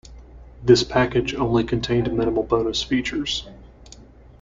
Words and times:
This 0.63 0.81
package 0.83 1.35
only 1.35 1.63
contained 1.63 2.11
minimal 2.11 2.41
bonus 2.41 2.81
features. 2.81 3.47